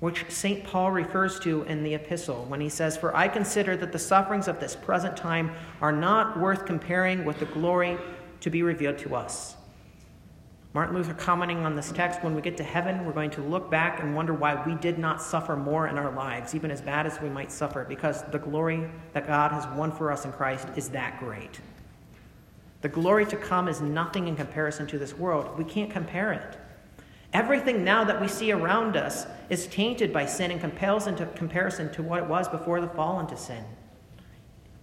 which 0.00 0.24
St. 0.28 0.62
Paul 0.64 0.90
refers 0.90 1.40
to 1.40 1.62
in 1.64 1.82
the 1.82 1.94
epistle 1.94 2.44
when 2.48 2.60
he 2.60 2.68
says, 2.68 2.96
For 2.96 3.16
I 3.16 3.28
consider 3.28 3.76
that 3.78 3.92
the 3.92 3.98
sufferings 3.98 4.48
of 4.48 4.60
this 4.60 4.76
present 4.76 5.16
time 5.16 5.52
are 5.80 5.92
not 5.92 6.38
worth 6.38 6.66
comparing 6.66 7.24
with 7.24 7.38
the 7.38 7.46
glory 7.46 7.96
to 8.40 8.50
be 8.50 8.62
revealed 8.62 8.98
to 8.98 9.14
us. 9.14 9.56
Martin 10.74 10.94
Luther 10.94 11.14
commenting 11.14 11.64
on 11.64 11.74
this 11.74 11.90
text, 11.90 12.22
when 12.22 12.34
we 12.34 12.42
get 12.42 12.58
to 12.58 12.62
heaven, 12.62 13.06
we're 13.06 13.12
going 13.14 13.30
to 13.30 13.40
look 13.40 13.70
back 13.70 14.02
and 14.02 14.14
wonder 14.14 14.34
why 14.34 14.62
we 14.66 14.74
did 14.74 14.98
not 14.98 15.22
suffer 15.22 15.56
more 15.56 15.88
in 15.88 15.96
our 15.96 16.12
lives, 16.12 16.54
even 16.54 16.70
as 16.70 16.82
bad 16.82 17.06
as 17.06 17.18
we 17.22 17.30
might 17.30 17.50
suffer, 17.50 17.86
because 17.88 18.22
the 18.24 18.38
glory 18.38 18.86
that 19.14 19.26
God 19.26 19.52
has 19.52 19.66
won 19.68 19.90
for 19.90 20.12
us 20.12 20.26
in 20.26 20.32
Christ 20.32 20.68
is 20.76 20.90
that 20.90 21.18
great. 21.18 21.60
The 22.82 22.90
glory 22.90 23.24
to 23.24 23.36
come 23.38 23.68
is 23.68 23.80
nothing 23.80 24.28
in 24.28 24.36
comparison 24.36 24.86
to 24.88 24.98
this 24.98 25.14
world. 25.16 25.56
We 25.56 25.64
can't 25.64 25.90
compare 25.90 26.34
it. 26.34 26.58
Everything 27.32 27.84
now 27.84 28.04
that 28.04 28.20
we 28.20 28.28
see 28.28 28.52
around 28.52 28.96
us 28.96 29.26
is 29.50 29.66
tainted 29.66 30.12
by 30.12 30.26
sin 30.26 30.50
and 30.50 30.60
compels 30.60 31.06
into 31.06 31.26
comparison 31.26 31.92
to 31.92 32.02
what 32.02 32.22
it 32.22 32.28
was 32.28 32.48
before 32.48 32.80
the 32.80 32.88
fall 32.88 33.20
into 33.20 33.36
sin. 33.36 33.64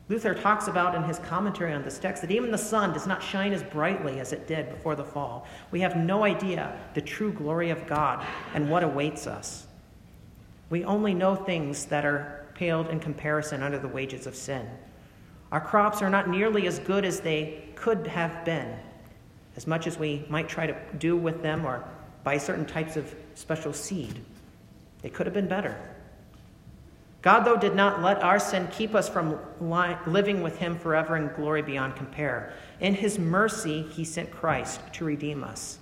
Luther 0.10 0.34
talks 0.34 0.68
about 0.68 0.96
in 0.96 1.04
his 1.04 1.20
commentary 1.20 1.74
on 1.74 1.84
this 1.84 1.98
text 1.98 2.22
that 2.22 2.32
even 2.32 2.52
the 2.52 2.58
sun 2.58 2.92
does 2.92 3.08
not 3.08 3.24
shine 3.24 3.54
as 3.54 3.64
brightly 3.64 4.20
as 4.20 4.34
it 4.34 4.48
did 4.48 4.70
before 4.70 4.96
the 4.96 5.04
fall. 5.04 5.48
We 5.72 5.80
have 5.80 5.96
no 5.96 6.24
idea 6.24 6.78
the 6.94 7.02
true 7.02 7.32
glory 7.32 7.70
of 7.70 7.88
God 7.88 8.26
and 8.54 8.70
what 8.70 8.84
awaits 8.84 9.28
us. 9.28 9.66
We 10.70 10.84
only 10.84 11.14
know 11.14 11.36
things 11.36 11.86
that 11.86 12.06
are 12.06 12.48
paled 12.54 12.90
in 12.90 13.00
comparison 13.00 13.64
under 13.64 13.80
the 13.80 13.88
wages 13.88 14.28
of 14.28 14.36
sin. 14.36 14.68
Our 15.52 15.62
crops 15.62 16.02
are 16.02 16.10
not 16.10 16.30
nearly 16.30 16.68
as 16.68 16.80
good 16.80 17.06
as 17.06 17.22
they 17.22 17.64
could 17.76 18.08
have 18.08 18.44
been, 18.44 18.76
as 19.56 19.68
much 19.68 19.88
as 19.88 19.98
we 19.98 20.26
might 20.30 20.50
try 20.50 20.68
to 20.68 20.76
do 20.98 21.16
with 21.16 21.42
them 21.42 21.66
or 21.66 21.88
buy 22.24 22.38
certain 22.38 22.66
types 22.66 22.96
of 22.96 23.14
special 23.36 23.74
seed. 23.74 24.20
They 25.02 25.10
could 25.10 25.26
have 25.26 25.34
been 25.34 25.48
better. 25.48 25.78
God, 27.24 27.46
though, 27.46 27.56
did 27.56 27.74
not 27.74 28.02
let 28.02 28.22
our 28.22 28.38
sin 28.38 28.68
keep 28.70 28.94
us 28.94 29.08
from 29.08 29.40
li- 29.62 29.96
living 30.06 30.44
with 30.44 30.58
Him 30.58 30.78
forever 30.78 31.16
in 31.16 31.30
glory 31.36 31.62
beyond 31.62 31.96
compare. 31.96 32.54
In 32.82 32.94
His 32.94 33.18
mercy, 33.18 33.84
He 33.84 34.04
sent 34.04 34.30
Christ 34.30 34.82
to 34.94 35.06
redeem 35.06 35.42
us. 35.42 35.80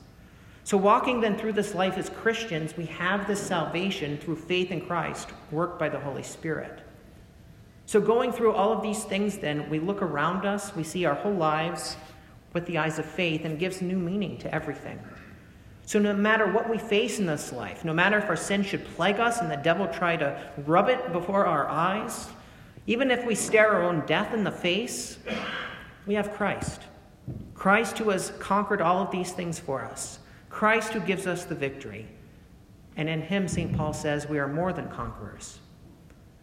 So, 0.64 0.78
walking 0.78 1.20
then 1.20 1.36
through 1.38 1.54
this 1.54 1.74
life 1.74 1.98
as 1.98 2.10
Christians, 2.10 2.78
we 2.78 2.86
have 2.86 3.26
this 3.26 3.42
salvation 3.42 4.20
through 4.20 4.36
faith 4.36 4.72
in 4.72 4.82
Christ, 4.82 5.30
worked 5.50 5.80
by 5.80 5.90
the 5.90 6.00
Holy 6.00 6.22
Spirit. 6.22 6.82
So, 7.88 8.00
going 8.00 8.32
through 8.32 8.54
all 8.54 8.72
of 8.72 8.84
these 8.84 9.04
things, 9.04 9.40
then, 9.40 9.68
we 9.68 9.80
look 9.80 10.04
around 10.04 10.46
us, 10.46 10.76
we 10.76 10.84
see 10.84 11.06
our 11.06 11.16
whole 11.16 11.34
lives 11.34 11.98
with 12.54 12.68
the 12.68 12.78
eyes 12.78 13.00
of 13.00 13.06
faith, 13.06 13.46
and 13.46 13.58
gives 13.58 13.82
new 13.82 13.98
meaning 13.98 14.38
to 14.38 14.54
everything. 14.54 15.00
So, 15.86 16.00
no 16.00 16.14
matter 16.14 16.46
what 16.50 16.70
we 16.70 16.78
face 16.78 17.20
in 17.20 17.26
this 17.26 17.52
life, 17.52 17.84
no 17.84 17.94
matter 17.94 18.18
if 18.18 18.26
our 18.26 18.36
sin 18.36 18.64
should 18.64 18.86
plague 18.96 19.20
us 19.20 19.40
and 19.40 19.52
the 19.52 19.58
devil 19.58 19.88
try 19.88 20.16
to 20.16 20.42
rub 20.66 20.90
it 20.90 21.12
before 21.12 21.46
our 21.46 21.68
eyes, 21.68 22.30
even 22.88 23.12
if 23.12 23.26
we 23.26 23.36
stare 23.36 23.74
our 23.74 23.84
own 23.84 24.06
death 24.06 24.34
in 24.34 24.44
the 24.44 24.52
face, 24.52 25.18
we 26.06 26.14
have 26.14 26.34
Christ. 26.34 26.82
Christ 27.54 27.98
who 27.98 28.10
has 28.10 28.32
conquered 28.40 28.82
all 28.82 29.02
of 29.02 29.12
these 29.12 29.32
things 29.32 29.60
for 29.60 29.84
us. 29.84 30.20
Christ 30.50 30.94
who 30.94 31.00
gives 31.00 31.28
us 31.28 31.46
the 31.46 31.56
victory. 31.56 32.08
And 32.98 33.08
in 33.08 33.22
him, 33.22 33.48
St. 33.48 33.76
Paul 33.76 33.94
says, 33.94 34.28
we 34.28 34.40
are 34.40 34.48
more 34.48 34.74
than 34.74 34.90
conquerors. 34.90 35.60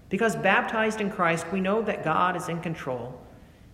Because 0.08 0.36
baptized 0.36 1.00
in 1.00 1.10
Christ, 1.10 1.46
we 1.52 1.60
know 1.60 1.82
that 1.82 2.04
God 2.04 2.36
is 2.36 2.48
in 2.48 2.60
control, 2.60 3.20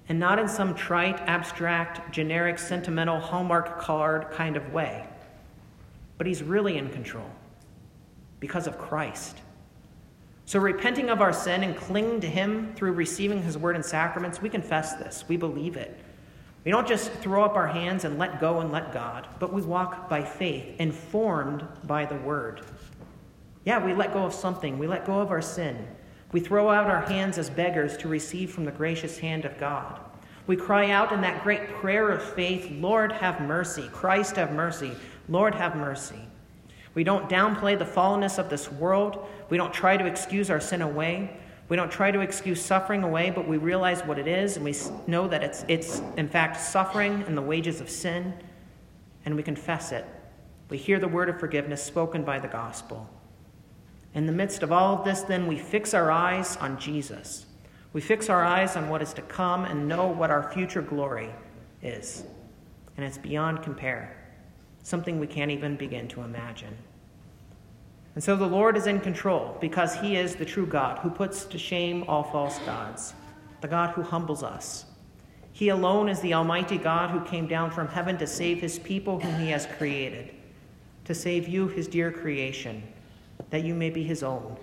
and 0.09 0.18
not 0.18 0.38
in 0.38 0.49
some 0.49 0.75
trite, 0.75 1.21
abstract, 1.21 2.12
generic, 2.12 2.59
sentimental, 2.59 3.21
Hallmark 3.21 3.78
card 3.78 4.30
kind 4.33 4.56
of 4.56 4.73
way. 4.73 5.06
But 6.18 6.26
he's 6.26 6.42
really 6.42 6.78
in 6.78 6.90
control 6.90 7.30
because 8.40 8.66
of 8.66 8.78
Christ. 8.78 9.38
So, 10.47 10.59
repenting 10.59 11.09
of 11.09 11.23
our 11.23 11.33
sin 11.33 11.62
and 11.62 11.75
clinging 11.75 12.21
to 12.21 12.26
him 12.26 12.75
through 12.75 12.92
receiving 12.92 13.42
his 13.42 13.56
word 13.56 13.76
and 13.76 13.85
sacraments, 13.85 14.42
we 14.42 14.50
confess 14.50 14.94
this. 14.94 15.25
We 15.26 15.37
believe 15.37 15.76
it. 15.76 15.99
We 16.64 16.71
don't 16.71 16.87
just 16.87 17.12
throw 17.12 17.44
up 17.44 17.56
our 17.56 17.66
hands 17.66 18.04
and 18.04 18.18
let 18.18 18.40
go 18.40 18.61
and 18.61 18.73
let 18.73 18.92
God, 18.92 19.28
but 19.38 19.52
we 19.52 19.62
walk 19.62 20.09
by 20.09 20.23
faith, 20.23 20.78
informed 20.78 21.66
by 21.85 22.06
the 22.06 22.16
word. 22.16 22.62
Yeah, 23.64 23.85
we 23.85 23.94
let 23.94 24.12
go 24.12 24.25
of 24.25 24.35
something. 24.35 24.78
We 24.78 24.87
let 24.87 25.06
go 25.06 25.21
of 25.21 25.30
our 25.30 25.42
sin. 25.42 25.87
We 26.33 26.40
throw 26.40 26.71
out 26.71 26.90
our 26.90 27.02
hands 27.02 27.38
as 27.38 27.49
beggars 27.49 27.97
to 27.99 28.09
receive 28.09 28.50
from 28.50 28.64
the 28.64 28.73
gracious 28.73 29.18
hand 29.18 29.44
of 29.44 29.59
God. 29.59 30.00
We 30.46 30.56
cry 30.56 30.90
out 30.90 31.12
in 31.12 31.20
that 31.22 31.42
great 31.42 31.68
prayer 31.74 32.10
of 32.10 32.22
faith, 32.22 32.70
Lord, 32.70 33.12
have 33.12 33.40
mercy. 33.40 33.88
Christ, 33.92 34.36
have 34.36 34.52
mercy. 34.52 34.92
Lord, 35.28 35.54
have 35.54 35.74
mercy. 35.74 36.20
We 36.94 37.02
don't 37.02 37.28
downplay 37.28 37.78
the 37.78 37.84
fallenness 37.84 38.38
of 38.38 38.50
this 38.50 38.70
world. 38.70 39.26
We 39.48 39.56
don't 39.56 39.72
try 39.72 39.96
to 39.96 40.06
excuse 40.06 40.50
our 40.50 40.60
sin 40.60 40.82
away. 40.82 41.36
We 41.68 41.76
don't 41.76 41.90
try 41.90 42.10
to 42.10 42.20
excuse 42.20 42.60
suffering 42.60 43.02
away, 43.04 43.30
but 43.30 43.48
we 43.48 43.56
realize 43.56 44.02
what 44.02 44.18
it 44.18 44.28
is, 44.28 44.56
and 44.56 44.64
we 44.64 44.74
know 45.06 45.26
that 45.28 45.42
it's, 45.42 45.64
it's 45.66 46.02
in 46.16 46.28
fact 46.28 46.60
suffering 46.60 47.24
and 47.26 47.36
the 47.36 47.42
wages 47.42 47.80
of 47.80 47.88
sin, 47.88 48.34
and 49.24 49.34
we 49.34 49.42
confess 49.42 49.90
it. 49.90 50.04
We 50.68 50.76
hear 50.76 50.98
the 50.98 51.08
word 51.08 51.30
of 51.30 51.40
forgiveness 51.40 51.82
spoken 51.82 52.22
by 52.22 52.38
the 52.38 52.48
gospel. 52.48 53.08
In 54.12 54.26
the 54.26 54.32
midst 54.32 54.62
of 54.62 54.72
all 54.72 54.98
of 54.98 55.04
this, 55.04 55.22
then, 55.22 55.46
we 55.46 55.58
fix 55.58 55.94
our 55.94 56.10
eyes 56.10 56.56
on 56.58 56.78
Jesus. 56.78 57.46
We 57.94 58.00
fix 58.00 58.28
our 58.28 58.44
eyes 58.44 58.76
on 58.76 58.88
what 58.88 59.02
is 59.02 59.14
to 59.14 59.22
come 59.22 59.64
and 59.64 59.88
know 59.88 60.08
what 60.08 60.30
our 60.30 60.52
future 60.52 60.82
glory 60.82 61.30
is. 61.80 62.24
And 62.96 63.06
it's 63.06 63.18
beyond 63.18 63.62
compare, 63.62 64.16
something 64.82 65.20
we 65.20 65.28
can't 65.28 65.52
even 65.52 65.76
begin 65.76 66.08
to 66.08 66.22
imagine. 66.22 66.76
And 68.16 68.22
so 68.22 68.34
the 68.36 68.46
Lord 68.46 68.76
is 68.76 68.88
in 68.88 68.98
control 69.00 69.56
because 69.60 69.94
he 69.94 70.16
is 70.16 70.34
the 70.34 70.44
true 70.44 70.66
God 70.66 70.98
who 70.98 71.08
puts 71.08 71.44
to 71.44 71.56
shame 71.56 72.04
all 72.08 72.24
false 72.24 72.58
gods, 72.60 73.14
the 73.60 73.68
God 73.68 73.90
who 73.90 74.02
humbles 74.02 74.42
us. 74.42 74.86
He 75.52 75.68
alone 75.68 76.08
is 76.08 76.18
the 76.20 76.34
Almighty 76.34 76.78
God 76.78 77.10
who 77.10 77.20
came 77.20 77.46
down 77.46 77.70
from 77.70 77.86
heaven 77.86 78.18
to 78.18 78.26
save 78.26 78.60
his 78.60 78.80
people 78.80 79.20
whom 79.20 79.38
he 79.38 79.50
has 79.50 79.66
created, 79.78 80.34
to 81.04 81.14
save 81.14 81.46
you, 81.46 81.68
his 81.68 81.86
dear 81.86 82.10
creation, 82.10 82.82
that 83.50 83.64
you 83.64 83.72
may 83.72 83.90
be 83.90 84.02
his 84.02 84.24
own. 84.24 84.56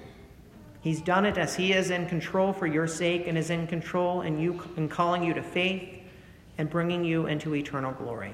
He's 0.82 1.02
done 1.02 1.26
it 1.26 1.38
as 1.38 1.56
he 1.56 1.74
is 1.74 1.92
in 1.92 2.08
control 2.08 2.54
for 2.54 2.68
your 2.68 2.88
sake 2.88 3.28
and 3.28 3.38
is 3.38 3.50
in 3.50 3.68
control 3.68 4.22
in 4.22 4.40
you 4.40 4.62
in 4.78 4.90
calling 4.90 5.24
you 5.24 5.34
to 5.34 5.44
faith 5.44 6.00
and 6.58 6.70
bringing 6.70 7.04
you 7.06 7.28
into 7.28 7.56
eternal 7.56 7.92
glory. 7.92 8.34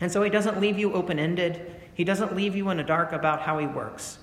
And 0.00 0.10
so 0.10 0.22
he 0.22 0.30
doesn't 0.30 0.60
leave 0.60 0.78
you 0.78 0.92
open-ended. 0.92 1.74
He 1.94 2.04
doesn't 2.04 2.36
leave 2.36 2.54
you 2.54 2.70
in 2.70 2.76
the 2.76 2.84
dark 2.84 3.12
about 3.12 3.40
how 3.40 3.58
he 3.58 3.66
works. 3.66 4.18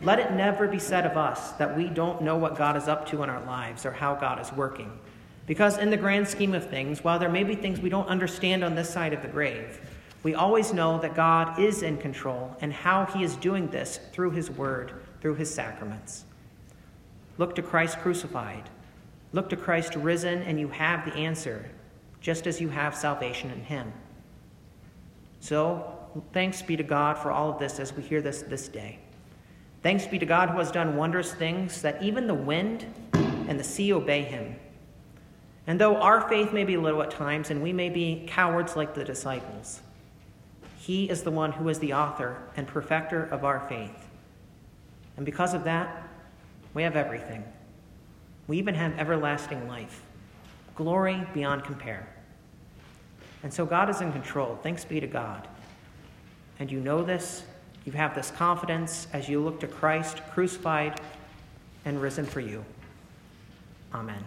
Let 0.00 0.18
it 0.18 0.32
never 0.32 0.66
be 0.66 0.80
said 0.80 1.06
of 1.06 1.16
us 1.16 1.52
that 1.52 1.76
we 1.76 1.88
don't 1.88 2.22
know 2.22 2.36
what 2.36 2.56
God 2.56 2.76
is 2.76 2.88
up 2.88 3.08
to 3.10 3.22
in 3.22 3.30
our 3.30 3.44
lives 3.44 3.86
or 3.86 3.92
how 3.92 4.16
God 4.16 4.40
is 4.40 4.52
working. 4.52 4.98
Because, 5.46 5.78
in 5.78 5.90
the 5.90 5.96
grand 5.96 6.26
scheme 6.26 6.54
of 6.54 6.68
things, 6.68 7.04
while 7.04 7.18
there 7.18 7.28
may 7.28 7.44
be 7.44 7.54
things 7.54 7.78
we 7.78 7.90
don't 7.90 8.08
understand 8.08 8.64
on 8.64 8.74
this 8.74 8.90
side 8.90 9.12
of 9.12 9.22
the 9.22 9.28
grave, 9.28 9.78
we 10.22 10.34
always 10.34 10.72
know 10.72 10.98
that 11.00 11.14
God 11.14 11.58
is 11.60 11.82
in 11.82 11.98
control 11.98 12.56
and 12.60 12.72
how 12.72 13.04
he 13.04 13.22
is 13.22 13.36
doing 13.36 13.68
this 13.68 14.00
through 14.12 14.30
his 14.30 14.50
word, 14.50 15.03
through 15.24 15.34
his 15.34 15.52
sacraments. 15.52 16.26
Look 17.38 17.54
to 17.54 17.62
Christ 17.62 17.98
crucified. 18.00 18.68
Look 19.32 19.48
to 19.48 19.56
Christ 19.56 19.94
risen, 19.94 20.42
and 20.42 20.60
you 20.60 20.68
have 20.68 21.06
the 21.06 21.14
answer, 21.14 21.64
just 22.20 22.46
as 22.46 22.60
you 22.60 22.68
have 22.68 22.94
salvation 22.94 23.50
in 23.50 23.64
him. 23.64 23.90
So, 25.40 25.98
thanks 26.34 26.60
be 26.60 26.76
to 26.76 26.82
God 26.82 27.16
for 27.16 27.32
all 27.32 27.48
of 27.48 27.58
this 27.58 27.80
as 27.80 27.94
we 27.94 28.02
hear 28.02 28.20
this 28.20 28.42
this 28.42 28.68
day. 28.68 28.98
Thanks 29.82 30.06
be 30.06 30.18
to 30.18 30.26
God 30.26 30.50
who 30.50 30.58
has 30.58 30.70
done 30.70 30.94
wondrous 30.94 31.32
things 31.32 31.80
that 31.80 32.02
even 32.02 32.26
the 32.26 32.34
wind 32.34 32.84
and 33.14 33.58
the 33.58 33.64
sea 33.64 33.94
obey 33.94 34.24
him. 34.24 34.54
And 35.66 35.80
though 35.80 35.96
our 35.96 36.28
faith 36.28 36.52
may 36.52 36.64
be 36.64 36.76
little 36.76 37.02
at 37.02 37.10
times 37.10 37.50
and 37.50 37.62
we 37.62 37.72
may 37.72 37.88
be 37.88 38.26
cowards 38.26 38.76
like 38.76 38.92
the 38.92 39.04
disciples, 39.04 39.80
he 40.76 41.08
is 41.08 41.22
the 41.22 41.30
one 41.30 41.52
who 41.52 41.70
is 41.70 41.78
the 41.78 41.94
author 41.94 42.36
and 42.58 42.66
perfecter 42.66 43.24
of 43.24 43.42
our 43.42 43.66
faith. 43.70 44.03
And 45.16 45.24
because 45.24 45.54
of 45.54 45.64
that, 45.64 46.08
we 46.74 46.82
have 46.82 46.96
everything. 46.96 47.44
We 48.46 48.58
even 48.58 48.74
have 48.74 48.98
everlasting 48.98 49.68
life, 49.68 50.02
glory 50.74 51.26
beyond 51.32 51.64
compare. 51.64 52.08
And 53.42 53.52
so 53.52 53.64
God 53.64 53.90
is 53.90 54.00
in 54.00 54.12
control. 54.12 54.58
Thanks 54.62 54.84
be 54.84 55.00
to 55.00 55.06
God 55.06 55.48
and 56.58 56.70
you 56.70 56.80
know 56.80 57.02
this, 57.02 57.44
you 57.84 57.92
have 57.92 58.14
this 58.14 58.30
confidence 58.30 59.06
as 59.12 59.28
you 59.28 59.40
look 59.40 59.60
to 59.60 59.66
Christ 59.66 60.20
crucified 60.32 61.00
and 61.84 62.00
risen 62.00 62.24
for 62.24 62.40
you. 62.40 62.64
Amen. 63.92 64.24